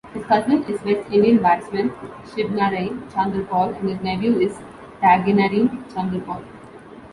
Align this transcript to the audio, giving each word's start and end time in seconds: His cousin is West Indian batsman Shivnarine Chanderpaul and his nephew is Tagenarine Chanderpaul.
His 0.15 0.25
cousin 0.25 0.63
is 0.63 0.81
West 0.83 1.11
Indian 1.11 1.43
batsman 1.43 1.91
Shivnarine 2.31 3.07
Chanderpaul 3.11 3.77
and 3.79 3.89
his 3.89 3.99
nephew 4.01 4.39
is 4.39 4.57
Tagenarine 4.99 5.85
Chanderpaul. 5.93 6.43